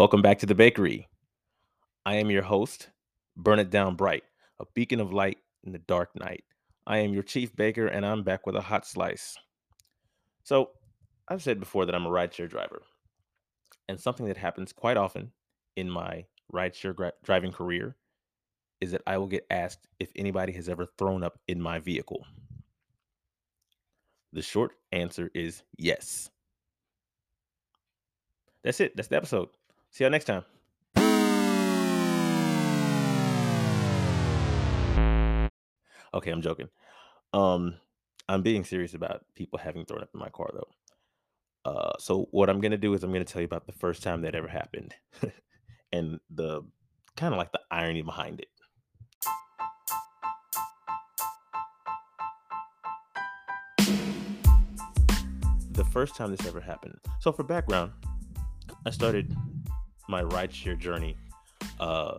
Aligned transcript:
Welcome 0.00 0.22
back 0.22 0.38
to 0.38 0.46
the 0.46 0.54
bakery. 0.54 1.06
I 2.06 2.14
am 2.14 2.30
your 2.30 2.40
host, 2.40 2.88
Burn 3.36 3.58
It 3.58 3.68
Down 3.68 3.96
Bright, 3.96 4.22
a 4.58 4.64
beacon 4.74 4.98
of 4.98 5.12
light 5.12 5.36
in 5.62 5.72
the 5.72 5.78
dark 5.80 6.08
night. 6.18 6.42
I 6.86 6.96
am 7.00 7.12
your 7.12 7.22
chief 7.22 7.54
baker, 7.54 7.86
and 7.86 8.06
I'm 8.06 8.22
back 8.22 8.46
with 8.46 8.56
a 8.56 8.62
hot 8.62 8.86
slice. 8.86 9.36
So, 10.42 10.70
I've 11.28 11.42
said 11.42 11.60
before 11.60 11.84
that 11.84 11.94
I'm 11.94 12.06
a 12.06 12.08
rideshare 12.08 12.48
driver, 12.48 12.80
and 13.90 14.00
something 14.00 14.24
that 14.24 14.38
happens 14.38 14.72
quite 14.72 14.96
often 14.96 15.32
in 15.76 15.90
my 15.90 16.24
rideshare 16.50 16.96
gra- 16.96 17.12
driving 17.22 17.52
career 17.52 17.94
is 18.80 18.92
that 18.92 19.02
I 19.06 19.18
will 19.18 19.26
get 19.26 19.44
asked 19.50 19.86
if 19.98 20.08
anybody 20.16 20.54
has 20.54 20.70
ever 20.70 20.86
thrown 20.96 21.22
up 21.22 21.38
in 21.46 21.60
my 21.60 21.78
vehicle. 21.78 22.24
The 24.32 24.40
short 24.40 24.72
answer 24.92 25.30
is 25.34 25.62
yes. 25.76 26.30
That's 28.64 28.80
it. 28.80 28.96
That's 28.96 29.08
the 29.08 29.16
episode. 29.16 29.50
See 29.92 30.04
y'all 30.04 30.10
next 30.10 30.26
time. 30.26 30.44
Okay, 36.14 36.30
I'm 36.30 36.42
joking. 36.42 36.68
Um, 37.32 37.74
I'm 38.28 38.42
being 38.42 38.64
serious 38.64 38.94
about 38.94 39.24
people 39.34 39.58
having 39.58 39.84
thrown 39.84 40.02
up 40.02 40.10
in 40.14 40.20
my 40.20 40.28
car 40.28 40.50
though. 40.52 41.70
Uh, 41.70 41.92
so 41.98 42.28
what 42.30 42.48
I'm 42.48 42.60
gonna 42.60 42.76
do 42.76 42.94
is 42.94 43.02
I'm 43.02 43.12
gonna 43.12 43.24
tell 43.24 43.42
you 43.42 43.46
about 43.46 43.66
the 43.66 43.72
first 43.72 44.02
time 44.02 44.22
that 44.22 44.34
ever 44.34 44.48
happened, 44.48 44.94
and 45.92 46.20
the 46.30 46.62
kind 47.16 47.34
of 47.34 47.38
like 47.38 47.52
the 47.52 47.60
irony 47.70 48.02
behind 48.02 48.40
it. 48.40 48.48
The 55.72 55.84
first 55.92 56.14
time 56.14 56.30
this 56.30 56.46
ever 56.46 56.60
happened. 56.60 56.98
So 57.20 57.32
for 57.32 57.42
background, 57.42 57.92
I 58.86 58.90
started 58.90 59.34
my 60.10 60.22
rideshare 60.22 60.76
journey 60.76 61.16
uh, 61.78 62.16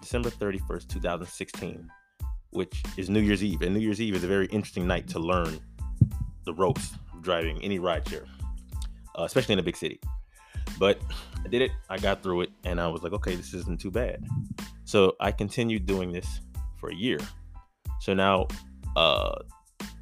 December 0.00 0.30
31st, 0.30 0.88
2016, 0.88 1.90
which 2.50 2.82
is 2.96 3.10
New 3.10 3.20
Year's 3.20 3.42
Eve. 3.42 3.62
And 3.62 3.74
New 3.74 3.80
Year's 3.80 4.00
Eve 4.00 4.14
is 4.14 4.24
a 4.24 4.28
very 4.28 4.46
interesting 4.46 4.86
night 4.86 5.08
to 5.08 5.18
learn 5.18 5.58
the 6.44 6.54
ropes 6.54 6.92
of 7.12 7.22
driving 7.22 7.62
any 7.62 7.78
rideshare, 7.78 8.26
uh, 9.18 9.24
especially 9.24 9.54
in 9.54 9.58
a 9.58 9.62
big 9.62 9.76
city. 9.76 10.00
But 10.78 11.00
I 11.44 11.48
did 11.48 11.62
it, 11.62 11.72
I 11.90 11.98
got 11.98 12.22
through 12.22 12.42
it, 12.42 12.50
and 12.64 12.80
I 12.80 12.88
was 12.88 13.02
like, 13.02 13.12
okay, 13.12 13.34
this 13.34 13.52
isn't 13.52 13.80
too 13.80 13.90
bad. 13.90 14.24
So 14.84 15.14
I 15.20 15.32
continued 15.32 15.86
doing 15.86 16.12
this 16.12 16.40
for 16.78 16.90
a 16.90 16.94
year. 16.94 17.18
So 18.00 18.14
now, 18.14 18.48
uh, 18.96 19.34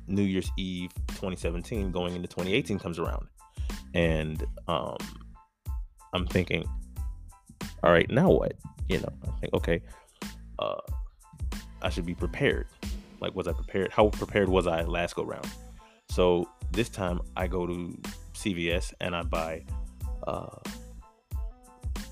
New 0.07 0.23
Year's 0.23 0.51
Eve 0.57 0.91
2017 1.09 1.93
going 1.93 2.17
into 2.17 2.29
2018 2.29 2.79
comes 2.79 2.99
around. 2.99 3.27
And 3.95 4.45
um, 4.69 4.97
I'm 6.13 6.27
thinking, 6.27 6.65
all 7.83 7.93
right, 7.93 8.11
now 8.11 8.31
what? 8.31 8.53
You 8.89 8.99
know, 8.99 9.13
I 9.27 9.41
think, 9.41 9.55
okay, 9.55 9.83
uh, 10.59 10.81
I 11.83 11.89
should 11.89 12.07
be 12.07 12.15
prepared. 12.15 12.67
Like, 13.21 13.35
was 13.35 13.47
I 13.49 13.53
prepared? 13.53 13.93
How 13.93 14.09
prepared 14.09 14.49
was 14.49 14.67
I 14.67 14.83
last 14.83 15.17
go 15.17 15.25
round? 15.25 15.49
So 16.09 16.49
this 16.73 16.89
time 16.89 17.21
I 17.37 17.47
go 17.47 17.67
to 17.67 17.99
CVS 18.35 18.93
and 19.01 19.15
I 19.15 19.23
buy, 19.23 19.65
uh, 20.27 20.57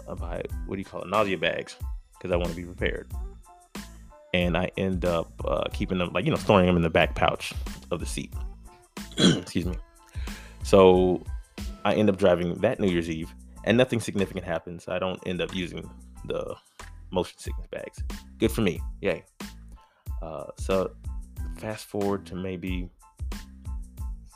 I 0.09 0.15
buy, 0.15 0.43
what 0.67 0.77
do 0.77 0.79
you 0.79 0.85
call 0.85 1.03
it? 1.03 1.09
Nausea 1.09 1.39
bags 1.39 1.77
because 2.13 2.31
I 2.31 2.37
want 2.37 2.51
to 2.51 2.57
be 2.57 2.65
prepared. 2.65 3.11
And 4.35 4.57
I 4.57 4.71
end 4.77 5.05
up 5.05 5.33
uh, 5.45 5.65
keeping 5.73 5.99
them, 5.99 6.13
like, 6.13 6.25
you 6.25 6.31
know, 6.31 6.37
storing 6.37 6.67
them 6.67 6.77
in 6.77 6.83
the 6.83 6.91
back 6.91 7.15
pouch 7.15 7.53
of 7.91 8.01
the 8.01 8.07
seat. 8.07 8.33
Excuse 9.19 9.67
me. 9.67 9.77
So 10.63 11.23
I 11.85 11.95
end 11.95 12.09
up 12.11 12.19
driving 12.19 12.55
that 12.57 12.79
New 12.79 12.89
Year's 12.89 13.09
Eve 13.09 13.33
and 13.69 13.77
nothing 13.77 14.01
significant 14.01 14.47
happens. 14.47 14.89
I 14.89 14.99
don't 14.99 15.21
end 15.27 15.43
up 15.43 15.55
using 15.55 15.89
the 16.25 16.57
motion 17.11 17.39
sickness 17.39 17.67
bags. 17.71 18.03
Good 18.39 18.51
for 18.51 18.63
me. 18.63 18.81
Yay. 19.03 19.25
Uh, 20.23 20.47
so 20.57 20.91
fast 21.59 21.85
forward 21.85 22.25
to 22.27 22.35
maybe 22.35 22.89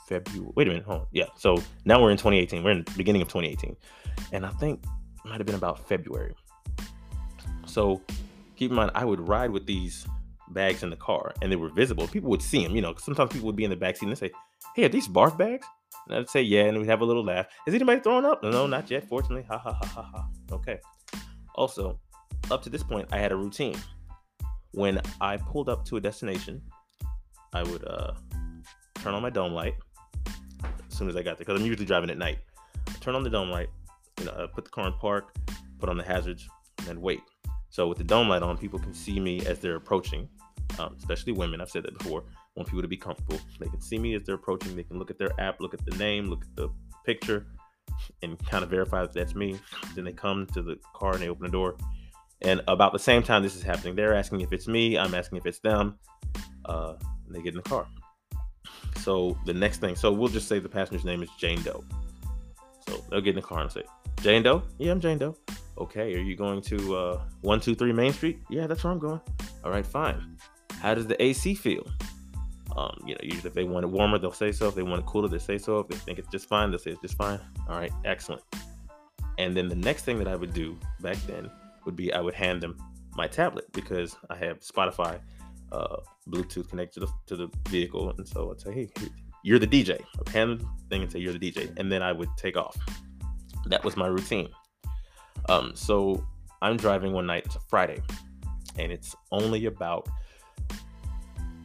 February. 0.07 0.53
Wait 0.55 0.67
a 0.69 0.71
minute. 0.71 0.85
Hold 0.85 1.01
on. 1.01 1.07
Yeah. 1.13 1.29
So 1.39 1.57
now 1.87 2.01
we're 2.03 2.11
in 2.11 2.19
2018. 2.19 2.63
We're 2.63 2.73
in 2.73 2.85
the 2.85 2.93
beginning 2.95 3.23
of 3.23 3.29
2018. 3.29 3.75
And 4.33 4.45
I 4.45 4.51
think 4.51 4.85
might 5.25 5.39
have 5.39 5.47
been 5.47 5.55
about 5.55 5.89
February. 5.89 6.35
So 7.65 8.03
keep 8.57 8.71
in 8.71 8.77
mind, 8.77 8.91
I 8.95 9.07
would 9.07 9.27
ride 9.27 9.51
with 9.51 9.65
these 9.65 10.07
bags 10.51 10.83
in 10.83 10.91
the 10.91 10.97
car 10.97 11.33
and 11.41 11.51
they 11.51 11.57
were 11.57 11.71
visible. 11.71 12.07
People 12.07 12.29
would 12.29 12.43
see 12.43 12.63
them. 12.63 12.77
You 12.77 12.83
know, 12.83 12.95
sometimes 12.99 13.33
people 13.33 13.47
would 13.47 13.57
be 13.57 13.65
in 13.65 13.71
the 13.71 13.77
back 13.77 13.97
seat 13.97 14.09
and 14.09 14.15
they 14.15 14.29
say, 14.29 14.35
Hey, 14.77 14.85
are 14.85 14.91
these 14.91 15.09
barf 15.09 15.39
bags? 15.39 15.67
And 16.09 16.19
I'd 16.19 16.29
say, 16.29 16.43
Yeah. 16.43 16.65
And 16.65 16.79
we'd 16.79 16.89
have 16.89 17.01
a 17.01 17.05
little 17.05 17.25
laugh. 17.25 17.47
Is 17.67 17.75
anybody 17.75 18.01
throwing 18.01 18.25
up? 18.25 18.43
No, 18.43 18.67
not 18.67 18.91
yet, 18.91 19.09
fortunately. 19.09 19.45
Ha 19.49 19.59
ha 19.59 19.73
ha 19.73 19.87
ha 19.87 20.03
ha. 20.03 20.29
Okay. 20.53 20.79
Also, 21.55 21.99
up 22.51 22.63
to 22.63 22.71
this 22.71 22.83
point, 22.83 23.09
I 23.13 23.19
had 23.19 23.33
a 23.33 23.37
routine. 23.37 23.77
When 24.73 25.01
I 25.21 25.37
pulled 25.37 25.69
up 25.69 25.85
to 25.87 25.97
a 25.97 26.01
destination, 26.01 26.63
I 27.53 27.63
would 27.63 27.85
uh, 27.87 28.15
turn 28.95 29.15
on 29.15 29.23
my 29.23 29.31
dome 29.31 29.53
light 29.53 29.75
as 30.65 30.97
soon 30.97 31.09
as 31.09 31.17
I 31.17 31.23
got 31.23 31.37
there, 31.37 31.45
because 31.45 31.61
I'm 31.61 31.67
usually 31.67 31.85
driving 31.85 32.11
at 32.11 32.19
night. 32.19 32.39
Turn 33.01 33.15
on 33.15 33.23
the 33.23 33.31
dome 33.31 33.51
light, 33.51 33.69
you 34.19 34.27
know, 34.27 34.33
uh, 34.33 34.47
put 34.47 34.65
the 34.65 34.71
car 34.71 34.87
in 34.87 34.93
park, 34.95 35.35
put 35.79 35.89
on 35.89 35.97
the 35.97 36.05
hazards, 36.05 36.49
and 36.89 37.01
wait. 37.01 37.21
So 37.71 37.87
with 37.89 37.99
the 37.99 38.05
dome 38.05 38.29
light 38.29 38.43
on, 38.43 38.57
people 38.57 38.79
can 38.79 38.95
see 38.95 39.19
me 39.21 39.45
as 39.47 39.59
they're 39.59 39.77
approaching, 39.77 40.29
um, 40.79 40.95
especially 40.99 41.33
women. 41.33 41.61
I've 41.61 41.71
said 41.71 41.83
that 41.85 41.99
before. 41.99 42.25
Want 42.57 42.69
people 42.69 42.83
to 42.83 42.89
be 42.89 42.97
comfortable. 42.97 43.41
They 43.59 43.67
can 43.67 43.81
see 43.81 43.99
me 43.99 44.15
as 44.15 44.25
they're 44.25 44.35
approaching. 44.35 44.77
They 44.77 44.83
can 44.83 44.99
look 44.99 45.11
at 45.11 45.19
their 45.19 45.31
app, 45.41 45.61
look 45.61 45.75
at 45.75 45.85
the 45.87 45.97
name, 45.97 46.27
look 46.27 46.43
at 46.43 46.55
the 46.57 46.69
picture, 47.05 47.47
and 48.23 48.39
kind 48.47 48.63
of 48.63 48.71
verify 48.71 49.03
that 49.03 49.13
that's 49.13 49.35
me. 49.35 49.59
Then 49.95 50.05
they 50.05 50.13
come 50.13 50.47
to 50.49 50.63
the 50.63 50.77
car 50.95 51.13
and 51.13 51.23
they 51.23 51.29
open 51.29 51.45
the 51.45 51.53
door. 51.53 51.77
And 52.43 52.61
about 52.69 52.93
the 52.93 52.99
same 52.99 53.23
time 53.23 53.43
this 53.43 53.57
is 53.57 53.63
happening, 53.63 53.95
they're 53.95 54.15
asking 54.15 54.41
if 54.41 54.53
it's 54.53 54.69
me. 54.69 54.99
I'm 54.99 55.15
asking 55.15 55.39
if 55.39 55.47
it's 55.47 55.61
them. 55.61 55.99
Uh, 56.65 56.95
and 57.27 57.35
they 57.35 57.41
get 57.41 57.55
in 57.55 57.63
the 57.63 57.69
car. 57.69 57.87
So 58.99 59.37
the 59.47 59.55
next 59.55 59.79
thing, 59.79 59.97
so 59.97 60.13
we'll 60.13 60.29
just 60.29 60.49
say 60.49 60.59
the 60.59 60.69
passenger's 60.69 61.05
name 61.05 61.23
is 61.23 61.31
Jane 61.39 61.63
Doe. 61.63 61.85
So 62.89 63.03
they'll 63.11 63.21
get 63.21 63.31
in 63.31 63.37
the 63.37 63.43
car 63.43 63.61
and 63.61 63.73
say, 63.73 63.83
Jane 64.21 64.43
Doe? 64.43 64.63
Yeah, 64.79 64.93
I'm 64.93 65.01
Jane 65.01 65.19
Doe. 65.19 65.37
Okay, 65.79 66.15
are 66.15 66.21
you 66.21 66.37
going 66.37 66.61
to 66.63 66.97
uh, 66.97 67.15
123 67.41 67.93
Main 67.93 68.13
Street? 68.13 68.39
Yeah, 68.51 68.67
that's 68.67 68.85
where 68.85 68.93
I'm 68.93 68.99
going. 68.99 69.21
All 69.65 69.71
right, 69.71 69.87
fine. 69.87 70.37
How 70.81 70.95
does 70.95 71.07
the 71.07 71.21
AC 71.23 71.55
feel? 71.55 71.87
Um, 72.77 72.97
you 73.07 73.15
know, 73.15 73.21
usually 73.23 73.49
if 73.49 73.55
they 73.55 73.65
want 73.65 73.85
it 73.85 73.89
warmer, 73.89 74.19
they'll 74.19 74.33
say 74.33 74.53
so. 74.53 74.69
If 74.69 74.75
they 74.75 74.83
want 74.83 75.01
it 75.01 75.07
cooler, 75.07 75.29
they 75.29 75.39
say 75.39 75.59
so. 75.59 75.81
If 75.81 75.89
they 75.89 75.97
think 75.97 76.19
it's 76.19 76.29
just 76.29 76.49
fine, 76.49 76.71
they'll 76.71 76.79
say 76.79 76.93
it's 76.93 77.03
just 77.03 77.17
fine. 77.17 77.41
All 77.69 77.79
right, 77.79 77.93
excellent. 78.05 78.43
And 79.39 79.57
then 79.57 79.69
the 79.69 79.77
next 79.77 80.05
thing 80.05 80.19
that 80.19 80.29
I 80.29 80.37
would 80.37 80.55
do 80.55 80.79
back 81.01 81.17
then 81.27 81.51
would 81.85 81.97
be 81.97 82.13
I 82.13 82.21
would 82.21 82.35
hand 82.35 82.63
them 82.63 82.77
my 83.15 83.27
tablet 83.27 83.71
because 83.73 84.17
I 84.31 84.37
have 84.37 84.61
Spotify, 84.61 85.21
uh, 85.71 85.97
Bluetooth 86.29 86.69
connected 86.69 87.01
to 87.01 87.07
the, 87.07 87.13
to 87.27 87.37
the 87.37 87.49
vehicle, 87.69 88.11
and 88.17 88.27
so 88.27 88.51
I'd 88.51 88.61
say, 88.61 88.73
"Hey, 88.73 88.91
you're 89.43 89.59
the 89.59 89.67
DJ." 89.67 90.03
I'd 90.21 90.29
hand 90.29 90.51
them 90.51 90.59
the 90.59 90.89
thing 90.89 91.03
and 91.03 91.13
say, 91.13 91.19
"You're 91.19 91.33
the 91.33 91.51
DJ," 91.51 91.73
and 91.79 91.91
then 91.91 92.03
I 92.03 92.13
would 92.13 92.29
take 92.37 92.57
off. 92.57 92.77
That 93.67 93.85
was 93.85 93.97
my 93.97 94.07
routine. 94.07 94.49
Um, 95.49 95.73
so 95.75 96.25
I'm 96.63 96.77
driving 96.77 97.13
one 97.13 97.27
night. 97.27 97.45
It's 97.47 97.57
a 97.57 97.61
Friday, 97.69 98.03
and 98.79 98.93
it's 98.93 99.15
only 99.31 99.67
about 99.67 100.09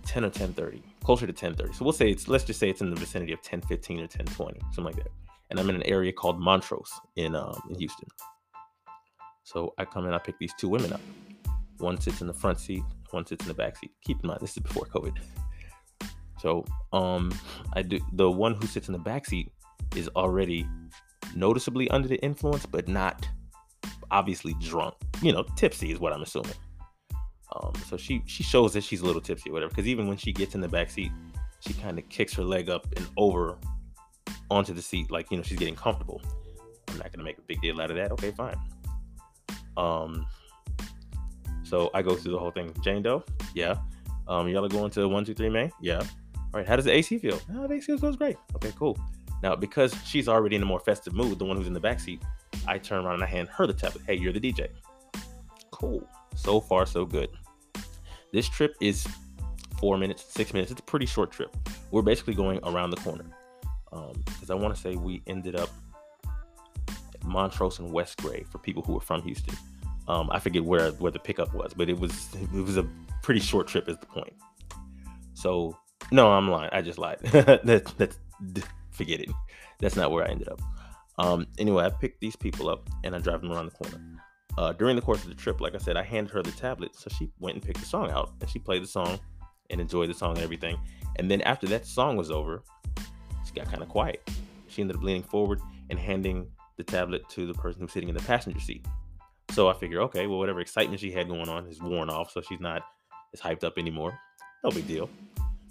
10 0.06 0.26
or 0.26 0.30
10:30, 0.30 0.82
closer 1.08 1.26
to 1.26 1.32
10:30. 1.32 1.74
So 1.74 1.86
we'll 1.86 1.94
say 1.94 2.10
it's 2.10 2.28
let's 2.28 2.44
just 2.44 2.60
say 2.60 2.70
it's 2.70 2.82
in 2.82 2.90
the 2.90 2.98
vicinity 2.98 3.32
of 3.32 3.42
10:15 3.42 4.04
or 4.04 4.08
10:20, 4.08 4.60
something 4.74 4.84
like 4.84 4.98
that. 4.98 5.08
And 5.50 5.58
I'm 5.58 5.70
in 5.70 5.76
an 5.78 5.84
area 5.84 6.12
called 6.12 6.38
Montrose 6.38 6.92
in 7.16 7.34
um, 7.34 7.58
in 7.70 7.80
Houston. 7.80 8.10
So 9.46 9.74
I 9.78 9.86
come 9.86 10.06
in, 10.06 10.14
I 10.14 10.18
pick 10.18 10.38
these 10.38 10.54
two 10.60 10.68
women 10.68 10.92
up. 10.92 11.00
One 11.78 11.98
sits 12.02 12.20
in 12.20 12.28
the 12.28 12.34
front 12.34 12.60
seat, 12.60 12.84
one 13.12 13.26
sits 13.26 13.46
in 13.46 13.48
the 13.48 13.54
back 13.54 13.78
seat. 13.78 13.92
Keep 14.02 14.22
in 14.22 14.28
mind, 14.28 14.42
this 14.42 14.58
is 14.58 14.64
before 14.64 14.86
COVID. 14.86 15.16
So 16.42 16.66
um, 16.92 17.32
I 17.72 17.84
do 17.84 18.02
the 18.12 18.30
one 18.30 18.54
who 18.56 18.68
sits 18.68 18.90
in 18.90 18.92
the 18.92 19.00
back 19.12 19.26
seat 19.26 19.50
is 19.96 20.10
already 20.10 20.68
noticeably 21.38 21.90
under 21.90 22.10
the 22.10 22.18
influence, 22.18 22.66
but 22.66 22.90
not 22.90 23.26
obviously 24.12 24.56
drunk. 24.60 24.96
You 25.22 25.32
know, 25.32 25.46
tipsy 25.56 25.90
is 25.90 26.00
what 26.02 26.12
I'm 26.12 26.22
assuming. 26.22 26.60
Um, 27.62 27.74
so 27.88 27.98
she 27.98 28.22
she 28.26 28.44
shows 28.44 28.74
that 28.74 28.84
she's 28.84 29.02
a 29.02 29.06
little 29.06 29.22
tipsy 29.22 29.50
or 29.50 29.54
whatever. 29.54 29.70
Because 29.70 29.88
even 29.88 30.08
when 30.08 30.18
she 30.18 30.32
gets 30.32 30.56
in 30.56 30.62
the 30.62 30.68
back 30.68 30.90
seat, 30.90 31.12
she 31.60 31.74
kind 31.74 31.98
of 31.98 32.08
kicks 32.10 32.34
her 32.34 32.44
leg 32.44 32.70
up 32.70 32.86
and 32.96 33.08
over 33.18 33.58
onto 34.50 34.74
the 34.74 34.82
seat, 34.82 35.12
like 35.12 35.32
you 35.32 35.38
know 35.38 35.44
she's 35.44 35.58
getting 35.58 35.76
comfortable. 35.76 36.22
I'm 36.90 36.98
not 36.98 37.12
gonna 37.12 37.24
make 37.24 37.38
a 37.38 37.42
big 37.42 37.62
deal 37.62 37.82
out 37.82 37.90
of 37.90 37.98
that. 37.98 38.12
Okay, 38.14 38.32
fine. 38.32 38.58
Um, 39.76 40.26
so 41.64 41.90
I 41.94 42.02
go 42.02 42.16
through 42.16 42.32
the 42.32 42.40
whole 42.40 42.52
thing. 42.52 42.74
Jane 42.84 43.02
Doe, 43.02 43.24
yeah. 43.54 43.78
Um, 44.28 44.48
y'all 44.48 44.66
are 44.66 44.70
going 44.70 44.92
to 44.92 45.08
one 45.08 45.26
two 45.26 45.34
three 45.34 45.50
May, 45.50 45.72
yeah. 45.82 46.00
All 46.00 46.62
right, 46.62 46.68
how 46.68 46.76
does 46.76 46.86
the 46.86 46.94
AC 46.94 47.18
feel? 47.20 47.40
Oh, 47.56 47.68
the 47.68 47.76
AC 47.76 47.98
feels 47.98 48.16
great. 48.16 48.38
Okay, 48.56 48.72
cool. 48.78 48.98
Now 49.44 49.56
because 49.56 49.96
she's 50.06 50.28
already 50.28 50.56
in 50.56 50.64
a 50.64 50.66
more 50.66 50.80
festive 50.80 51.14
mood, 51.14 51.40
the 51.40 51.46
one 51.46 51.58
who's 51.58 51.68
in 51.68 51.74
the 51.74 51.80
back 51.80 52.00
seat, 52.00 52.22
I 52.68 52.78
turn 52.78 53.06
around 53.06 53.16
and 53.16 53.24
I 53.24 53.28
hand 53.28 53.50
her 53.50 53.68
the 53.68 53.74
tablet. 53.74 54.04
Hey, 54.06 54.16
you're 54.16 54.34
the 54.34 54.40
DJ. 54.40 54.70
Cool. 55.72 56.08
So 56.36 56.60
far, 56.60 56.86
so 56.86 57.06
good. 57.06 57.30
This 58.32 58.48
trip 58.48 58.76
is 58.82 59.08
four 59.80 59.98
minutes, 59.98 60.26
six 60.28 60.54
minutes. 60.54 60.72
It's 60.72 60.80
a 60.80 60.84
pretty 60.84 61.06
short 61.06 61.32
trip. 61.32 61.56
We're 61.92 62.02
basically 62.02 62.34
going 62.34 62.60
around 62.64 62.92
the 62.92 62.98
corner 62.98 63.26
because 63.90 64.50
um, 64.50 64.52
I 64.52 64.54
want 64.56 64.76
to 64.76 64.82
say 64.82 64.96
we 64.96 65.22
ended 65.28 65.56
up 65.56 65.70
Montrose 67.24 67.80
and 67.80 67.92
West 67.92 68.18
Gray 68.22 68.44
for 68.44 68.58
people 68.58 68.84
who 68.84 68.94
were 68.94 69.02
from 69.02 69.22
Houston. 69.24 69.56
Um, 70.08 70.30
I 70.32 70.40
forget 70.40 70.64
where 70.64 70.92
where 70.92 71.12
the 71.12 71.20
pickup 71.20 71.54
was, 71.54 71.74
but 71.74 71.90
it 71.90 72.00
was 72.00 72.34
it 72.36 72.64
was 72.64 72.78
a 72.78 72.88
pretty 73.22 73.40
short 73.42 73.68
trip. 73.68 73.90
Is 73.90 73.98
the 73.98 74.06
point? 74.06 74.34
So 75.34 75.78
no, 76.12 76.32
I'm 76.32 76.50
lying. 76.50 76.70
I 76.72 76.82
just 76.82 76.98
lied. 76.98 77.20
that, 77.22 77.92
that's 77.98 78.18
forget 78.92 79.20
it. 79.20 79.30
That's 79.80 79.96
not 79.96 80.12
where 80.12 80.26
I 80.26 80.30
ended 80.30 80.50
up. 80.50 80.62
Um, 81.20 81.48
anyway, 81.58 81.86
I 81.86 81.90
picked 81.90 82.22
these 82.22 82.36
people 82.36 82.70
up 82.70 82.90
and 83.04 83.16
I 83.16 83.20
drive 83.20 83.42
them 83.42 83.52
around 83.52 83.66
the 83.66 83.72
corner. 83.72 84.02
Uh, 84.58 84.74
during 84.74 84.96
the 84.96 85.02
course 85.02 85.22
of 85.24 85.30
the 85.30 85.36
trip, 85.36 85.62
like 85.62 85.76
I 85.76 85.78
said, 85.78 85.98
I 85.98 86.04
handed 86.04 86.34
her 86.34 86.42
the 86.42 86.52
tablet, 86.52 86.96
so 86.96 87.10
she 87.16 87.30
went 87.40 87.56
and 87.56 87.64
picked 87.64 87.80
the 87.80 87.86
song 87.86 88.10
out 88.10 88.32
and 88.42 88.50
she 88.50 88.58
played 88.58 88.82
the 88.82 88.88
song 88.88 89.20
and 89.70 89.80
enjoyed 89.80 90.10
the 90.10 90.16
song 90.16 90.36
and 90.36 90.44
everything. 90.44 90.80
And 91.18 91.30
then 91.30 91.42
after 91.42 91.68
that 91.68 91.86
song 91.86 92.18
was 92.18 92.32
over, 92.32 92.64
she 93.46 93.54
got 93.54 93.70
kind 93.70 93.84
of 93.84 93.90
quiet. 93.90 94.28
She 94.68 94.82
ended 94.82 94.98
up 94.98 95.04
leaning 95.04 95.24
forward 95.24 95.62
and 95.90 96.00
handing 96.00 96.48
the 96.78 96.84
tablet 96.84 97.28
to 97.30 97.46
the 97.46 97.54
person 97.54 97.82
who's 97.82 97.92
sitting 97.92 98.10
in 98.10 98.16
the 98.16 98.24
passenger 98.24 98.60
seat. 98.60 98.86
So 99.52 99.68
I 99.68 99.74
figure, 99.74 100.02
okay, 100.02 100.28
well, 100.28 100.40
whatever 100.40 100.60
excitement 100.60 101.00
she 101.00 101.12
had 101.12 101.28
going 101.28 101.50
on 101.50 101.68
is 101.68 101.82
worn 101.82 102.10
off, 102.10 102.32
so 102.32 102.42
she's 102.42 102.60
not 102.60 102.82
as 103.34 103.40
hyped 103.40 103.64
up 103.64 103.78
anymore. 103.78 104.18
No 104.64 104.72
big 104.72 104.88
deal. 104.88 105.10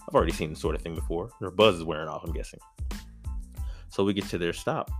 I've 0.08 0.14
already 0.14 0.32
seen 0.32 0.50
this 0.50 0.60
sort 0.60 0.76
of 0.76 0.82
thing 0.82 0.94
before. 0.94 1.30
Her 1.40 1.50
buzz 1.50 1.76
is 1.76 1.84
wearing 1.84 2.08
off, 2.08 2.22
I'm 2.24 2.32
guessing. 2.32 2.60
So 3.88 4.04
we 4.04 4.14
get 4.14 4.26
to 4.26 4.38
their 4.38 4.52
stop, 4.52 4.90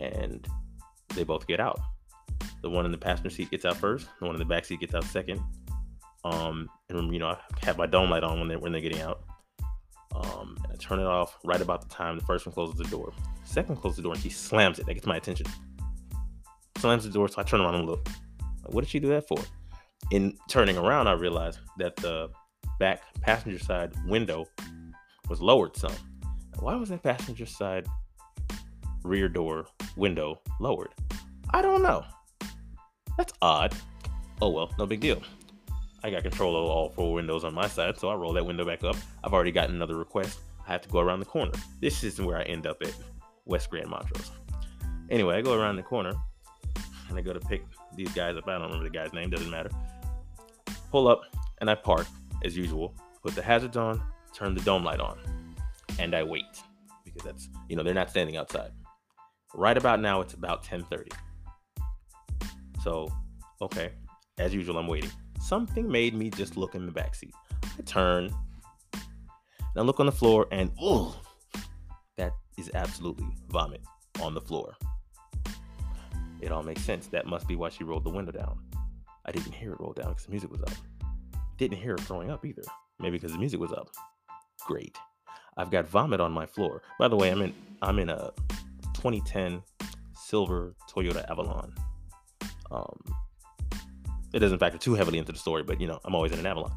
and 0.00 0.46
they 1.14 1.24
both 1.24 1.46
get 1.46 1.60
out. 1.60 1.80
The 2.64 2.70
one 2.70 2.86
in 2.86 2.92
the 2.92 2.96
passenger 2.96 3.28
seat 3.28 3.50
gets 3.50 3.66
out 3.66 3.76
first. 3.76 4.08
The 4.18 4.24
one 4.24 4.34
in 4.34 4.38
the 4.38 4.46
back 4.46 4.64
seat 4.64 4.80
gets 4.80 4.94
out 4.94 5.04
second. 5.04 5.38
Um, 6.24 6.66
and 6.88 7.12
you 7.12 7.18
know, 7.18 7.26
I 7.26 7.36
have 7.60 7.76
my 7.76 7.84
dome 7.84 8.08
light 8.08 8.24
on 8.24 8.38
when 8.38 8.48
they're 8.48 8.58
when 8.58 8.72
they're 8.72 8.80
getting 8.80 9.02
out. 9.02 9.22
Um, 10.14 10.56
I 10.72 10.74
turn 10.76 10.98
it 10.98 11.04
off 11.04 11.38
right 11.44 11.60
about 11.60 11.82
the 11.82 11.94
time 11.94 12.16
the 12.18 12.24
first 12.24 12.46
one 12.46 12.54
closes 12.54 12.78
the 12.78 12.84
door. 12.84 13.12
Second 13.44 13.76
closes 13.76 13.98
the 13.98 14.02
door 14.04 14.14
and 14.14 14.22
she 14.22 14.30
slams 14.30 14.78
it. 14.78 14.86
That 14.86 14.94
gets 14.94 15.04
my 15.04 15.18
attention. 15.18 15.44
Slams 16.78 17.04
the 17.04 17.10
door, 17.10 17.28
so 17.28 17.38
I 17.38 17.42
turn 17.42 17.60
around 17.60 17.74
and 17.74 17.86
look. 17.86 18.08
What 18.64 18.80
did 18.80 18.88
she 18.88 18.98
do 18.98 19.08
that 19.08 19.28
for? 19.28 19.36
In 20.10 20.34
turning 20.48 20.78
around, 20.78 21.06
I 21.06 21.12
realized 21.12 21.58
that 21.76 21.96
the 21.96 22.30
back 22.80 23.02
passenger 23.20 23.58
side 23.58 23.92
window 24.06 24.46
was 25.28 25.42
lowered 25.42 25.76
some. 25.76 25.92
Why 26.60 26.76
was 26.76 26.88
that 26.88 27.02
passenger 27.02 27.44
side 27.44 27.86
rear 29.02 29.28
door 29.28 29.66
window 29.96 30.40
lowered? 30.60 30.94
I 31.52 31.60
don't 31.60 31.82
know. 31.82 32.06
That's 33.16 33.32
odd. 33.40 33.74
Oh 34.40 34.50
well, 34.50 34.72
no 34.78 34.86
big 34.86 35.00
deal. 35.00 35.22
I 36.02 36.10
got 36.10 36.22
control 36.22 36.56
of 36.56 36.70
all 36.70 36.90
four 36.90 37.14
windows 37.14 37.44
on 37.44 37.54
my 37.54 37.66
side, 37.66 37.98
so 37.98 38.08
I 38.08 38.14
roll 38.14 38.32
that 38.34 38.44
window 38.44 38.64
back 38.64 38.84
up. 38.84 38.96
I've 39.22 39.32
already 39.32 39.52
gotten 39.52 39.74
another 39.74 39.96
request. 39.96 40.40
I 40.66 40.72
have 40.72 40.82
to 40.82 40.88
go 40.88 41.00
around 41.00 41.20
the 41.20 41.26
corner. 41.26 41.52
This 41.80 42.04
is 42.04 42.20
where 42.20 42.36
I 42.36 42.42
end 42.42 42.66
up 42.66 42.82
at 42.82 42.94
West 43.46 43.70
Grand 43.70 43.88
Montrose. 43.88 44.30
Anyway, 45.10 45.36
I 45.36 45.42
go 45.42 45.54
around 45.54 45.76
the 45.76 45.82
corner 45.82 46.12
and 47.08 47.18
I 47.18 47.22
go 47.22 47.32
to 47.32 47.40
pick 47.40 47.64
these 47.94 48.12
guys 48.12 48.36
up. 48.36 48.48
I 48.48 48.52
don't 48.52 48.62
remember 48.62 48.84
the 48.84 48.90
guy's 48.90 49.12
name, 49.12 49.30
doesn't 49.30 49.50
matter. 49.50 49.70
Pull 50.90 51.08
up 51.08 51.22
and 51.60 51.70
I 51.70 51.74
park 51.74 52.06
as 52.44 52.56
usual, 52.56 52.94
put 53.22 53.34
the 53.34 53.42
hazards 53.42 53.76
on, 53.76 54.02
turn 54.34 54.54
the 54.54 54.60
dome 54.62 54.84
light 54.84 55.00
on, 55.00 55.18
and 55.98 56.14
I 56.14 56.22
wait 56.22 56.44
because 57.04 57.22
that's, 57.22 57.48
you 57.68 57.76
know, 57.76 57.82
they're 57.82 57.94
not 57.94 58.10
standing 58.10 58.36
outside. 58.36 58.72
Right 59.54 59.76
about 59.76 60.00
now, 60.00 60.20
it's 60.20 60.34
about 60.34 60.64
10:30. 60.64 61.08
So, 62.84 63.10
okay, 63.62 63.92
as 64.38 64.54
usual, 64.54 64.78
I'm 64.78 64.86
waiting 64.86 65.10
something 65.40 65.90
made 65.90 66.14
me 66.14 66.30
just 66.30 66.56
look 66.56 66.74
in 66.74 66.86
the 66.86 66.92
back 66.92 67.14
seat. 67.14 67.34
I 67.62 67.82
turn 67.84 68.30
and 68.92 69.76
I 69.76 69.80
look 69.80 70.00
on 70.00 70.06
the 70.06 70.12
floor, 70.12 70.46
and 70.52 70.70
oh, 70.80 71.18
that 72.16 72.32
is 72.58 72.70
absolutely 72.74 73.26
vomit 73.48 73.80
on 74.20 74.34
the 74.34 74.40
floor. 74.40 74.74
It 76.40 76.52
all 76.52 76.62
makes 76.62 76.82
sense. 76.82 77.06
That 77.08 77.26
must 77.26 77.48
be 77.48 77.56
why 77.56 77.70
she 77.70 77.84
rolled 77.84 78.04
the 78.04 78.10
window 78.10 78.32
down. 78.32 78.58
I 79.24 79.32
didn't 79.32 79.52
hear 79.52 79.72
it 79.72 79.80
roll 79.80 79.92
down 79.92 80.10
because 80.10 80.26
the 80.26 80.30
music 80.30 80.50
was 80.50 80.62
up. 80.62 80.74
Didn't 81.56 81.78
hear 81.78 81.94
it 81.94 82.00
throwing 82.02 82.30
up 82.30 82.44
either. 82.44 82.62
Maybe 83.00 83.16
because 83.16 83.32
the 83.32 83.38
music 83.38 83.60
was 83.60 83.72
up. 83.72 83.88
Great. 84.66 84.96
I've 85.56 85.70
got 85.70 85.88
vomit 85.88 86.20
on 86.20 86.32
my 86.32 86.46
floor. 86.46 86.82
By 86.98 87.08
the 87.08 87.16
way, 87.16 87.30
I'm 87.30 87.40
in 87.40 87.54
I'm 87.80 87.98
in 87.98 88.10
a 88.10 88.32
2010 88.94 89.62
silver 90.14 90.74
Toyota 90.90 91.28
Avalon. 91.30 91.74
Um, 92.74 92.98
it 94.32 94.40
doesn't 94.40 94.58
factor 94.58 94.78
too 94.78 94.94
heavily 94.94 95.18
into 95.18 95.32
the 95.32 95.38
story, 95.38 95.62
but 95.62 95.80
you 95.80 95.86
know, 95.86 96.00
I'm 96.04 96.14
always 96.14 96.32
in 96.32 96.38
an 96.40 96.46
Avalon. 96.46 96.72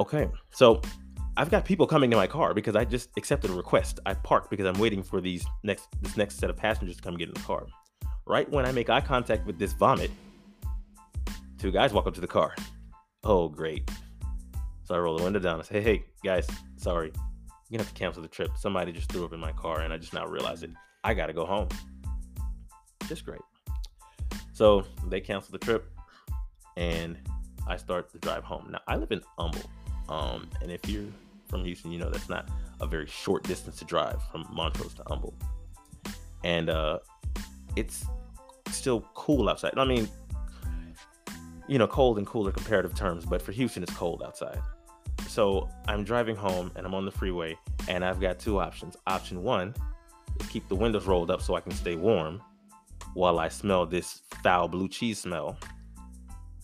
Okay, 0.00 0.28
so 0.50 0.80
I've 1.36 1.50
got 1.50 1.64
people 1.64 1.86
coming 1.86 2.10
to 2.10 2.16
my 2.16 2.26
car 2.26 2.54
because 2.54 2.74
I 2.74 2.84
just 2.84 3.10
accepted 3.16 3.50
a 3.50 3.54
request. 3.54 4.00
I 4.06 4.14
parked 4.14 4.50
because 4.50 4.66
I'm 4.66 4.78
waiting 4.78 5.02
for 5.02 5.20
these 5.20 5.44
next 5.62 5.88
this 6.00 6.16
next 6.16 6.38
set 6.38 6.48
of 6.48 6.56
passengers 6.56 6.96
to 6.96 7.02
come 7.02 7.16
get 7.16 7.28
in 7.28 7.34
the 7.34 7.40
car. 7.40 7.66
Right 8.26 8.48
when 8.50 8.64
I 8.64 8.72
make 8.72 8.88
eye 8.88 9.02
contact 9.02 9.46
with 9.46 9.58
this 9.58 9.74
vomit, 9.74 10.10
two 11.58 11.70
guys 11.70 11.92
walk 11.92 12.06
up 12.06 12.14
to 12.14 12.20
the 12.20 12.26
car. 12.26 12.54
Oh, 13.22 13.48
great. 13.48 13.90
So 14.84 14.94
I 14.94 14.98
roll 14.98 15.16
the 15.16 15.24
window 15.24 15.40
down 15.40 15.58
and 15.58 15.66
say, 15.66 15.80
hey, 15.80 16.04
guys, 16.22 16.46
sorry. 16.76 17.12
You're 17.68 17.78
gonna 17.78 17.84
have 17.84 17.94
to 17.94 17.98
cancel 17.98 18.22
the 18.22 18.28
trip. 18.28 18.50
Somebody 18.56 18.92
just 18.92 19.10
threw 19.10 19.24
up 19.24 19.32
in 19.32 19.40
my 19.40 19.52
car 19.52 19.80
and 19.80 19.92
I 19.92 19.98
just 19.98 20.14
now 20.14 20.26
realized 20.26 20.62
it. 20.62 20.70
I 21.02 21.14
gotta 21.14 21.32
go 21.32 21.44
home. 21.44 21.68
Just 23.08 23.24
great. 23.24 23.40
So 24.54 24.86
they 25.08 25.20
cancel 25.20 25.52
the 25.52 25.58
trip 25.58 25.90
and 26.76 27.18
I 27.66 27.76
start 27.76 28.10
to 28.12 28.18
drive 28.18 28.44
home. 28.44 28.68
Now 28.70 28.80
I 28.86 28.96
live 28.96 29.10
in 29.10 29.20
Humble, 29.38 29.70
um, 30.08 30.48
and 30.62 30.70
if 30.70 30.88
you're 30.88 31.10
from 31.48 31.64
Houston, 31.64 31.90
you 31.90 31.98
know 31.98 32.08
that's 32.08 32.28
not 32.28 32.48
a 32.80 32.86
very 32.86 33.06
short 33.06 33.42
distance 33.44 33.76
to 33.78 33.84
drive 33.84 34.22
from 34.30 34.46
Montrose 34.52 34.94
to 34.94 35.02
Humble, 35.06 35.34
and 36.42 36.70
uh, 36.70 37.00
it's 37.76 38.06
still 38.70 39.04
cool 39.14 39.48
outside. 39.48 39.72
I 39.76 39.84
mean, 39.84 40.08
you 41.68 41.78
know, 41.78 41.86
cold 41.86 42.18
and 42.18 42.26
cooler 42.26 42.52
comparative 42.52 42.94
terms, 42.94 43.24
but 43.24 43.42
for 43.42 43.52
Houston, 43.52 43.82
it's 43.82 43.94
cold 43.94 44.22
outside. 44.24 44.60
So 45.26 45.68
I'm 45.88 46.04
driving 46.04 46.36
home 46.36 46.70
and 46.76 46.86
I'm 46.86 46.94
on 46.94 47.04
the 47.04 47.10
freeway, 47.10 47.58
and 47.88 48.04
I've 48.04 48.20
got 48.20 48.38
two 48.38 48.60
options. 48.60 48.96
Option 49.06 49.42
one 49.42 49.74
is 50.38 50.46
keep 50.48 50.68
the 50.68 50.76
windows 50.76 51.06
rolled 51.06 51.30
up 51.30 51.40
so 51.40 51.54
I 51.54 51.60
can 51.60 51.72
stay 51.72 51.96
warm 51.96 52.40
while 53.14 53.38
I 53.38 53.48
smell 53.48 53.86
this 53.86 54.22
foul 54.42 54.68
blue 54.68 54.88
cheese 54.88 55.20
smell 55.20 55.56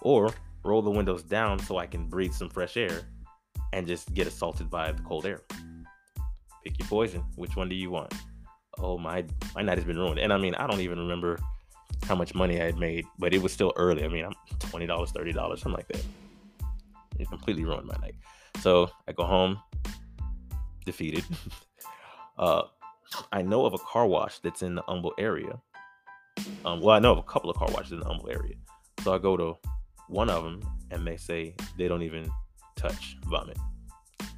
or 0.03 0.31
roll 0.65 0.83
the 0.83 0.91
windows 0.91 1.23
down 1.23 1.59
so 1.59 1.79
I 1.79 1.87
can 1.87 2.07
breathe 2.09 2.33
some 2.33 2.49
fresh 2.49 2.77
air 2.77 3.03
and 3.73 3.87
just 3.87 4.13
get 4.15 4.27
assaulted 4.27 4.69
by 4.69 4.93
the 4.93 5.03
cold 5.03 5.27
air. 5.27 5.43
Pick 6.65 6.79
your 6.79 6.89
poison. 6.89 7.25
Which 7.37 7.57
one 7.57 7.69
do 7.69 7.75
you 7.75 7.91
want? 7.91 8.13
Oh 8.79 8.99
my 8.99 9.25
my 9.55 9.63
night 9.63 9.79
has 9.79 9.85
been 9.85 9.99
ruined. 9.99 10.19
And 10.19 10.33
I 10.33 10.37
mean, 10.37 10.55
I 10.55 10.67
don't 10.67 10.81
even 10.81 10.99
remember 10.99 11.39
how 12.05 12.15
much 12.15 12.35
money 12.35 12.61
I 12.61 12.65
had 12.65 12.79
made, 12.79 13.07
but 13.19 13.33
it 13.33 13.41
was 13.41 13.53
still 13.53 13.73
early. 13.77 14.05
I 14.05 14.09
mean, 14.09 14.25
I'm 14.25 14.35
twenty 14.59 14.87
dollars, 14.87 15.11
thirty 15.13 15.33
dollars, 15.33 15.63
something 15.63 15.77
like 15.77 15.89
that. 15.89 16.05
It 17.19 17.29
completely 17.29 17.65
ruined 17.65 17.87
my 17.87 17.97
night. 18.01 18.15
So 18.61 18.91
I 19.07 19.13
go 19.13 19.25
home, 19.25 19.61
defeated. 20.85 21.25
uh, 22.39 22.63
I 23.33 23.43
know 23.43 23.65
of 23.65 23.75
a 23.75 23.79
car 23.79 24.07
wash 24.07 24.39
that's 24.41 24.63
in 24.63 24.75
the 24.75 24.83
Humble 24.83 25.15
area. 25.19 25.61
Um, 26.65 26.81
well, 26.81 26.97
I 26.97 26.99
know 26.99 27.13
of 27.13 27.19
a 27.19 27.23
couple 27.23 27.51
of 27.51 27.57
car 27.57 27.69
washes 27.73 27.93
in 27.93 28.01
the 28.01 28.07
Humble 28.07 28.29
area. 28.31 28.55
So 29.03 29.15
I 29.15 29.19
go 29.19 29.37
to 29.37 29.57
one 30.09 30.29
of 30.29 30.45
them 30.45 30.63
and 30.91 31.07
they 31.07 31.17
say 31.17 31.55
they 31.79 31.89
don't 31.89 32.03
even 32.03 32.29
touch 32.77 33.17
vomit. 33.25 33.59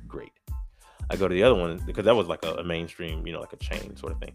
Great. 0.07 0.33
I 1.11 1.17
go 1.17 1.29
to 1.29 1.35
the 1.35 1.43
other 1.43 1.55
one 1.55 1.81
because 1.87 2.05
that 2.05 2.15
was 2.15 2.27
like 2.27 2.45
a, 2.45 2.55
a, 2.55 2.65
mainstream, 2.65 3.27
you 3.27 3.33
know, 3.33 3.41
like 3.41 3.53
a 3.53 3.57
chain 3.57 3.97
sort 3.97 4.13
of 4.13 4.19
thing. 4.19 4.33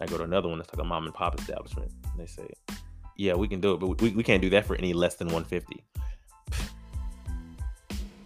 I 0.00 0.06
go 0.06 0.18
to 0.18 0.24
another 0.24 0.48
one 0.48 0.58
that's 0.58 0.72
like 0.72 0.84
a 0.84 0.88
mom 0.88 1.04
and 1.04 1.14
pop 1.14 1.38
establishment. 1.38 1.90
And 2.10 2.20
they 2.20 2.26
say, 2.26 2.48
yeah, 3.16 3.34
we 3.34 3.48
can 3.48 3.60
do 3.60 3.74
it, 3.74 3.80
but 3.80 4.00
we, 4.00 4.10
we 4.10 4.22
can't 4.22 4.42
do 4.42 4.50
that 4.50 4.66
for 4.66 4.76
any 4.76 4.92
less 4.92 5.14
than 5.16 5.28
150. 5.28 5.82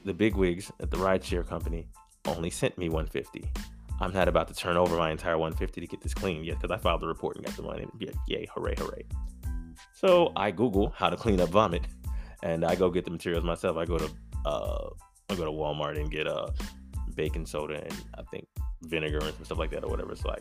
The 0.05 0.15
big 0.15 0.35
wigs 0.35 0.73
at 0.81 0.91
the 0.91 0.97
rideshare 0.97 1.47
company 1.47 1.87
only 2.27 2.51
sent 2.51 2.77
me 2.77 2.89
150. 2.89 3.45
I'm 4.01 4.13
not 4.13 4.29
about 4.29 4.49
to 4.49 4.55
turn 4.55 4.77
over 4.77 4.97
my 4.97 5.11
entire 5.11 5.37
150 5.37 5.81
to 5.81 5.87
get 5.87 6.01
this 6.01 6.15
clean 6.15 6.43
yet 6.43 6.61
because 6.61 6.75
I 6.75 6.81
filed 6.81 7.03
the 7.03 7.07
report 7.07 7.37
and 7.37 7.45
got 7.45 7.55
the 7.57 7.63
money. 7.63 7.87
Yeah, 7.99 8.11
yay, 8.27 8.47
hooray, 8.55 8.75
hooray. 8.79 9.05
So 9.93 10.33
I 10.37 10.51
Google 10.51 10.91
how 10.97 11.11
to 11.11 11.17
clean 11.17 11.41
up 11.41 11.51
vomit 11.51 11.87
and 12.43 12.65
I 12.65 12.75
go 12.75 12.91
get 12.91 13.05
the 13.05 13.11
materials 13.11 13.45
myself. 13.45 13.77
I 13.77 13.85
go 13.85 13.99
to 13.99 14.11
uh, 14.47 14.89
I 15.29 15.35
go 15.35 15.45
to 15.45 15.51
Walmart 15.51 16.01
and 16.01 16.11
get 16.11 16.27
a 16.27 16.35
uh, 16.35 16.53
baking 17.15 17.45
soda 17.45 17.83
and 17.83 18.05
I 18.19 18.23
think 18.31 18.47
vinegar 18.83 19.19
and 19.19 19.35
some 19.35 19.45
stuff 19.45 19.59
like 19.59 19.71
that 19.73 19.85
or 19.85 19.91
whatever, 19.91 20.17
so 20.17 20.31
I 20.31 20.39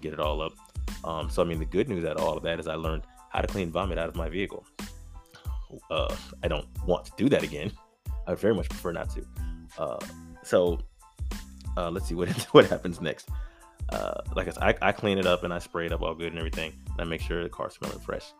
get 0.00 0.12
it 0.12 0.20
all 0.20 0.42
up. 0.42 0.52
Um, 1.04 1.30
so 1.30 1.42
I 1.42 1.44
mean, 1.44 1.60
the 1.60 1.64
good 1.64 1.88
news 1.88 2.04
out 2.04 2.16
of 2.16 2.24
all 2.24 2.36
of 2.36 2.42
that 2.42 2.58
is 2.58 2.66
I 2.66 2.74
learned 2.74 3.04
how 3.30 3.40
to 3.40 3.46
clean 3.46 3.70
vomit 3.70 3.98
out 3.98 4.08
of 4.08 4.16
my 4.16 4.28
vehicle. 4.28 4.64
Uh, 5.90 6.14
I 6.42 6.48
don't 6.48 6.66
want 6.84 7.06
to 7.06 7.12
do 7.16 7.28
that 7.28 7.42
again. 7.42 7.70
I 8.26 8.34
very 8.34 8.54
much 8.54 8.68
prefer 8.68 8.92
not 8.92 9.10
to. 9.10 9.24
Uh, 9.78 9.98
so 10.42 10.80
uh, 11.76 11.90
let's 11.90 12.06
see 12.06 12.14
what 12.14 12.28
what 12.52 12.66
happens 12.66 13.00
next. 13.00 13.28
Uh, 13.90 14.20
like 14.34 14.48
I 14.48 14.50
said, 14.50 14.62
I, 14.62 14.88
I, 14.88 14.92
clean 14.92 15.16
it 15.16 15.26
up 15.26 15.44
and 15.44 15.54
I 15.54 15.60
spray 15.60 15.86
it 15.86 15.92
up 15.92 16.02
all 16.02 16.14
good 16.14 16.28
and 16.28 16.38
everything, 16.38 16.72
and 16.90 17.00
I 17.00 17.04
make 17.04 17.20
sure 17.20 17.42
the 17.42 17.48
car's 17.48 17.74
smelling 17.74 18.00
fresh. 18.00 18.32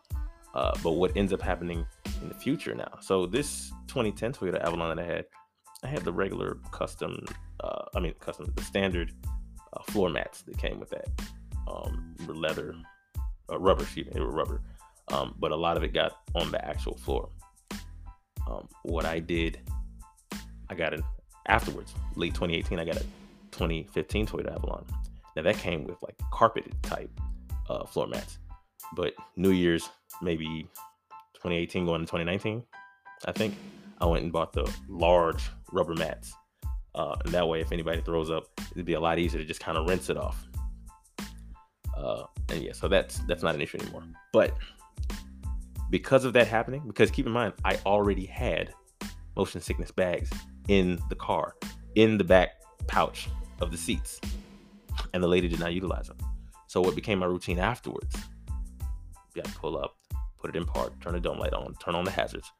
Uh, 0.53 0.75
but 0.83 0.93
what 0.93 1.15
ends 1.15 1.31
up 1.31 1.41
happening 1.41 1.85
in 2.21 2.27
the 2.27 2.35
future 2.35 2.75
now? 2.75 2.97
So 2.99 3.25
this 3.25 3.71
2010 3.87 4.33
Toyota 4.33 4.61
Avalon 4.61 4.95
that 4.95 5.03
I 5.03 5.07
had, 5.07 5.25
I 5.83 5.87
had 5.87 6.03
the 6.03 6.11
regular 6.11 6.57
custom, 6.71 7.23
uh, 7.61 7.85
I 7.95 7.99
mean 7.99 8.13
custom, 8.19 8.51
the 8.55 8.63
standard 8.63 9.13
uh, 9.71 9.83
floor 9.83 10.09
mats 10.09 10.41
that 10.41 10.57
came 10.57 10.79
with 10.79 10.89
that, 10.89 11.07
um, 11.67 12.15
leather 12.27 12.75
uh, 13.49 13.59
rubber. 13.59 13.83
Excuse 13.83 14.07
me, 14.07 14.13
they 14.13 14.19
were 14.19 14.31
rubber. 14.31 14.61
Um, 15.09 15.35
but 15.39 15.51
a 15.51 15.55
lot 15.55 15.77
of 15.77 15.83
it 15.83 15.93
got 15.93 16.17
on 16.35 16.51
the 16.51 16.65
actual 16.65 16.97
floor. 16.97 17.29
Um, 18.49 18.67
what 18.83 19.05
I 19.05 19.19
did, 19.19 19.59
I 20.69 20.75
got 20.75 20.93
it 20.93 21.01
afterwards, 21.47 21.93
late 22.15 22.33
2018. 22.33 22.79
I 22.79 22.85
got 22.85 22.97
a 22.97 23.05
2015 23.57 24.27
Toyota 24.27 24.55
Avalon. 24.55 24.85
Now 25.35 25.41
that 25.43 25.57
came 25.57 25.83
with 25.83 26.01
like 26.01 26.15
carpeted 26.31 26.75
type 26.83 27.09
uh, 27.69 27.85
floor 27.85 28.07
mats, 28.07 28.37
but 28.95 29.13
New 29.35 29.51
Year's 29.51 29.89
maybe 30.21 30.67
2018 31.35 31.85
going 31.85 32.01
to 32.01 32.05
2019, 32.05 32.63
I 33.25 33.31
think 33.31 33.55
I 33.99 34.05
went 34.05 34.23
and 34.23 34.31
bought 34.31 34.53
the 34.53 34.71
large 34.87 35.49
rubber 35.71 35.95
mats. 35.95 36.33
Uh, 36.95 37.15
and 37.25 37.33
that 37.33 37.47
way, 37.47 37.61
if 37.61 37.71
anybody 37.71 38.01
throws 38.01 38.31
up, 38.31 38.45
it'd 38.71 38.85
be 38.85 38.93
a 38.93 38.99
lot 38.99 39.19
easier 39.19 39.39
to 39.39 39.45
just 39.45 39.59
kind 39.59 39.77
of 39.77 39.87
rinse 39.87 40.09
it 40.09 40.17
off. 40.17 40.43
Uh, 41.95 42.23
and 42.49 42.61
yeah, 42.61 42.71
so 42.73 42.87
that's 42.87 43.19
that's 43.27 43.43
not 43.43 43.55
an 43.55 43.61
issue 43.61 43.79
anymore. 43.79 44.03
But 44.33 44.55
because 45.89 46.25
of 46.25 46.33
that 46.33 46.47
happening, 46.47 46.83
because 46.85 47.11
keep 47.11 47.25
in 47.25 47.31
mind, 47.31 47.53
I 47.65 47.79
already 47.85 48.25
had 48.25 48.73
motion 49.35 49.61
sickness 49.61 49.91
bags 49.91 50.29
in 50.67 50.99
the 51.09 51.15
car, 51.15 51.55
in 51.95 52.17
the 52.17 52.23
back 52.23 52.49
pouch 52.87 53.29
of 53.61 53.71
the 53.71 53.77
seats, 53.77 54.19
and 55.13 55.23
the 55.23 55.27
lady 55.27 55.47
did 55.47 55.59
not 55.59 55.73
utilize 55.73 56.07
them. 56.07 56.17
So 56.67 56.81
what 56.81 56.95
became 56.95 57.19
my 57.19 57.25
routine 57.25 57.59
afterwards? 57.59 58.15
To 59.35 59.43
pull 59.51 59.77
up, 59.77 59.95
put 60.39 60.49
it 60.49 60.57
in 60.57 60.65
park, 60.65 60.99
turn 60.99 61.13
the 61.13 61.19
dome 61.19 61.37
light 61.37 61.53
on, 61.53 61.75
turn 61.75 61.93
on 61.93 62.03
the 62.03 62.09
hazards. 62.09 62.51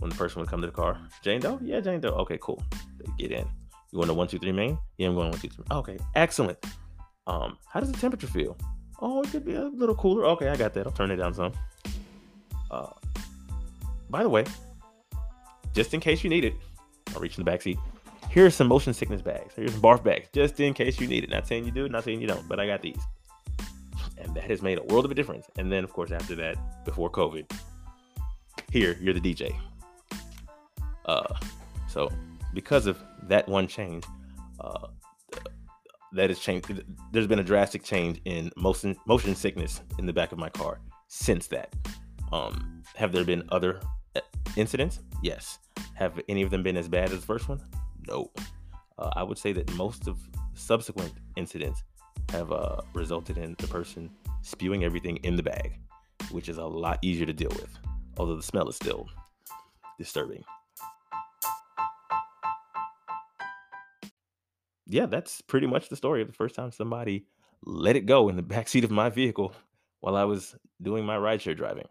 When 0.00 0.10
the 0.10 0.16
person 0.16 0.40
would 0.40 0.48
come 0.50 0.60
to 0.60 0.66
the 0.66 0.72
car, 0.72 0.98
Jane 1.22 1.40
Doe, 1.40 1.58
yeah, 1.62 1.80
Jane 1.80 2.00
Doe, 2.00 2.10
okay, 2.10 2.38
cool. 2.42 2.62
They 2.98 3.10
get 3.16 3.32
in. 3.32 3.46
You 3.92 3.96
going 3.96 4.08
to 4.08 4.14
one 4.14 4.28
two 4.28 4.38
three 4.38 4.52
main? 4.52 4.78
Yeah, 4.98 5.08
I'm 5.08 5.14
going 5.14 5.30
one 5.30 5.38
two 5.38 5.48
three. 5.48 5.64
Okay, 5.70 5.98
excellent. 6.14 6.58
Um, 7.26 7.56
how 7.66 7.80
does 7.80 7.90
the 7.90 7.98
temperature 7.98 8.26
feel? 8.26 8.58
Oh, 9.00 9.22
it 9.22 9.30
could 9.30 9.44
be 9.44 9.54
a 9.54 9.64
little 9.64 9.94
cooler. 9.94 10.26
Okay, 10.26 10.48
I 10.48 10.56
got 10.56 10.74
that. 10.74 10.86
I'll 10.86 10.92
turn 10.92 11.10
it 11.10 11.16
down 11.16 11.32
some. 11.32 11.52
Uh, 12.70 12.90
by 14.10 14.22
the 14.22 14.28
way, 14.28 14.44
just 15.72 15.94
in 15.94 16.00
case 16.00 16.22
you 16.22 16.28
need 16.28 16.44
it, 16.44 16.54
I'll 17.14 17.20
reach 17.20 17.38
in 17.38 17.44
the 17.44 17.50
back 17.50 17.62
seat. 17.62 17.78
Here's 18.32 18.54
some 18.54 18.68
motion 18.68 18.94
sickness 18.94 19.20
bags. 19.20 19.52
Here's 19.54 19.72
barf 19.72 20.02
bags, 20.02 20.30
just 20.32 20.58
in 20.58 20.72
case 20.72 20.98
you 20.98 21.06
need 21.06 21.22
it. 21.22 21.28
Not 21.28 21.46
saying 21.46 21.66
you 21.66 21.70
do, 21.70 21.86
not 21.90 22.04
saying 22.04 22.18
you 22.18 22.26
don't, 22.26 22.48
but 22.48 22.58
I 22.58 22.66
got 22.66 22.80
these. 22.80 22.98
And 24.16 24.34
that 24.34 24.44
has 24.44 24.62
made 24.62 24.78
a 24.78 24.82
world 24.84 25.04
of 25.04 25.10
a 25.10 25.14
difference. 25.14 25.50
And 25.58 25.70
then, 25.70 25.84
of 25.84 25.92
course, 25.92 26.12
after 26.12 26.34
that, 26.36 26.56
before 26.86 27.10
COVID, 27.10 27.52
here, 28.70 28.96
you're 29.02 29.12
the 29.12 29.20
DJ. 29.20 29.54
Uh, 31.04 31.34
so 31.86 32.10
because 32.54 32.86
of 32.86 32.96
that 33.24 33.46
one 33.50 33.66
change, 33.66 34.02
uh, 34.60 34.86
that 36.12 36.30
has 36.30 36.38
changed. 36.38 36.82
There's 37.10 37.26
been 37.26 37.40
a 37.40 37.44
drastic 37.44 37.82
change 37.82 38.22
in 38.24 38.50
motion 38.56 38.96
motion 39.06 39.34
sickness 39.34 39.82
in 39.98 40.06
the 40.06 40.12
back 40.12 40.32
of 40.32 40.38
my 40.38 40.48
car 40.48 40.80
since 41.08 41.48
that. 41.48 41.74
Um, 42.32 42.82
have 42.96 43.12
there 43.12 43.24
been 43.24 43.42
other 43.50 43.82
uh, 44.16 44.20
incidents? 44.56 45.00
Yes. 45.22 45.58
Have 45.92 46.18
any 46.30 46.40
of 46.40 46.50
them 46.50 46.62
been 46.62 46.78
as 46.78 46.88
bad 46.88 47.12
as 47.12 47.20
the 47.20 47.26
first 47.26 47.46
one? 47.46 47.60
No. 48.06 48.30
Uh, 48.98 49.10
I 49.14 49.22
would 49.22 49.38
say 49.38 49.52
that 49.52 49.72
most 49.74 50.06
of 50.08 50.18
subsequent 50.54 51.12
incidents 51.36 51.82
have 52.30 52.52
uh, 52.52 52.82
resulted 52.94 53.38
in 53.38 53.54
the 53.58 53.66
person 53.66 54.10
spewing 54.42 54.84
everything 54.84 55.16
in 55.18 55.36
the 55.36 55.42
bag, 55.42 55.78
which 56.30 56.48
is 56.48 56.58
a 56.58 56.64
lot 56.64 56.98
easier 57.02 57.26
to 57.26 57.32
deal 57.32 57.50
with, 57.50 57.78
although 58.16 58.36
the 58.36 58.42
smell 58.42 58.68
is 58.68 58.76
still 58.76 59.08
disturbing. 59.98 60.44
yeah, 64.92 65.06
that's 65.06 65.40
pretty 65.40 65.66
much 65.66 65.88
the 65.88 65.96
story 65.96 66.20
of 66.20 66.28
the 66.28 66.34
first 66.34 66.54
time 66.54 66.70
somebody 66.70 67.24
let 67.64 67.96
it 67.96 68.06
go 68.06 68.28
in 68.28 68.36
the 68.36 68.42
backseat 68.42 68.84
of 68.84 68.90
my 68.90 69.08
vehicle 69.08 69.54
while 70.00 70.16
I 70.16 70.24
was 70.24 70.54
doing 70.82 71.06
my 71.06 71.16
rideshare 71.16 71.56
driving. 71.56 71.86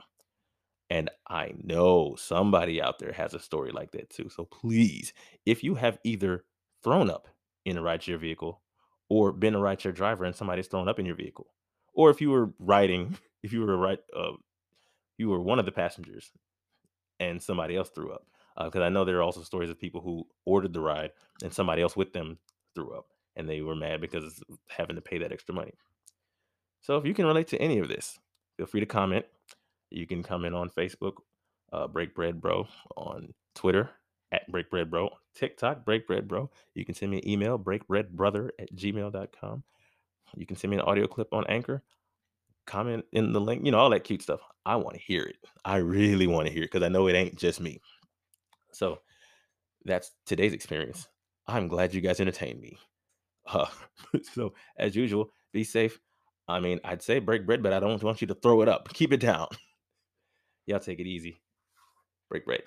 I 1.32 1.54
know 1.64 2.16
somebody 2.18 2.82
out 2.82 3.00
there 3.00 3.14
has 3.14 3.34
a 3.34 3.40
story 3.40 3.72
like 3.72 3.92
that 3.92 4.10
too. 4.10 4.28
So 4.28 4.44
please, 4.44 5.14
if 5.46 5.64
you 5.64 5.76
have 5.76 5.98
either 6.04 6.44
thrown 6.84 7.10
up 7.10 7.30
in 7.64 7.78
a 7.78 7.82
rideshare 7.82 8.20
vehicle 8.20 8.62
or 9.08 9.32
been 9.32 9.56
a 9.56 9.60
rideshare 9.60 9.96
driver 9.96 10.26
and 10.26 10.36
somebody's 10.36 10.68
thrown 10.68 10.90
up 10.90 11.00
in 11.00 11.06
your 11.06 11.16
vehicle, 11.16 11.48
or 11.94 12.10
if 12.10 12.20
you 12.20 12.32
were 12.32 12.52
riding, 12.60 13.18
if 13.44 13.54
you 13.54 13.62
were 13.62 13.74
a 13.74 13.78
ride, 13.78 14.00
uh, 14.14 14.34
you 15.18 15.30
were 15.30 15.40
one 15.40 15.58
of 15.58 15.66
the 15.66 15.72
passengers 15.72 16.32
and 17.22 17.42
somebody 17.42 17.78
else 17.78 17.90
threw 17.90 18.12
up, 18.12 18.26
because 18.58 18.82
uh, 18.82 18.86
I 18.86 18.90
know 18.90 19.06
there 19.06 19.20
are 19.20 19.24
also 19.24 19.42
stories 19.42 19.70
of 19.70 19.80
people 19.80 20.02
who 20.02 20.28
ordered 20.46 20.74
the 20.74 20.82
ride 20.82 21.12
and 21.42 21.54
somebody 21.54 21.82
else 21.82 21.96
with 21.96 22.12
them 22.12 22.40
threw 22.76 22.92
up 22.94 23.06
and 23.38 23.48
they 23.48 23.62
were 23.62 23.76
mad 23.76 24.02
because 24.02 24.44
having 24.68 24.98
to 24.98 25.02
pay 25.02 25.20
that 25.20 25.32
extra 25.32 25.56
money. 25.56 25.72
So 26.82 26.98
if 26.98 27.06
you 27.06 27.14
can 27.14 27.26
relate 27.26 27.48
to 27.50 27.62
any 27.62 27.80
of 27.80 27.88
this, 27.88 28.20
feel 28.58 28.66
free 28.66 28.82
to 28.82 28.86
comment. 28.86 29.26
You 29.91 30.07
can 30.07 30.24
come 30.24 30.45
in 30.45 30.53
on 30.53 30.69
Facebook, 30.69 31.13
uh, 31.71 31.88
Break 31.88 32.15
Bread 32.15 32.41
Bro, 32.41 32.67
on 32.95 33.33
Twitter 33.55 33.89
at 34.31 34.50
Break 34.51 34.69
Bread 34.69 34.89
Bro, 34.89 35.10
TikTok, 35.36 35.86
Break 35.86 36.07
Bread 36.07 36.27
Bro. 36.27 36.50
You 36.74 36.86
can 36.86 36.95
send 36.95 37.12
me 37.12 37.17
an 37.17 37.27
email, 37.27 37.60
breakbreadbrother 37.60 38.50
at 38.60 38.74
gmail.com. 38.75 39.63
You 40.38 40.45
can 40.45 40.55
send 40.55 40.71
me 40.71 40.77
an 40.77 40.83
audio 40.83 41.07
clip 41.07 41.33
on 41.33 41.45
Anchor. 41.48 41.83
Comment 42.65 43.03
in 43.12 43.33
the 43.33 43.41
link, 43.41 43.65
you 43.65 43.71
know, 43.71 43.79
all 43.79 43.89
that 43.89 44.03
cute 44.03 44.21
stuff. 44.21 44.39
I 44.65 44.75
want 44.75 44.95
to 44.95 45.01
hear 45.01 45.24
it. 45.24 45.38
I 45.65 45.77
really 45.77 46.27
want 46.27 46.48
to 46.48 46.53
hear 46.53 46.63
it 46.63 46.71
because 46.71 46.83
I 46.83 46.89
know 46.89 47.07
it 47.07 47.15
ain't 47.15 47.36
just 47.36 47.60
me. 47.60 47.81
So 48.71 49.00
that's 49.83 50.12
today's 50.25 50.53
experience. 50.53 51.07
I'm 51.48 51.67
glad 51.67 51.93
you 51.93 52.01
guys 52.01 52.19
entertained 52.19 52.62
me. 52.62 52.77
Uh, 53.48 53.65
so, 54.33 54.53
as 54.77 54.95
usual, 54.95 55.31
be 55.51 55.63
safe. 55.63 56.00
I 56.48 56.60
mean, 56.60 56.79
I'd 56.83 57.01
say 57.01 57.19
break 57.19 57.45
bread, 57.45 57.63
but 57.63 57.74
I 57.74 57.79
don't 57.79 58.01
want 58.03 58.21
you 58.21 58.27
to 58.27 58.36
throw 58.36 58.62
it 58.62 58.69
up. 58.69 58.93
Keep 58.93 59.13
it 59.13 59.19
down. 59.19 59.48
Y'all 60.65 60.80
take 60.80 61.00
it 61.00 61.08
easy. 61.08 61.41
Break 62.30 62.46
bread. 62.46 62.62